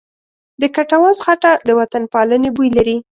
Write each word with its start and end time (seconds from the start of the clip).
د 0.61 0.63
کټواز 0.75 1.17
خټه 1.25 1.51
د 1.67 1.69
وطنپالنې 1.79 2.49
بوی 2.55 2.69
لري. 2.77 2.97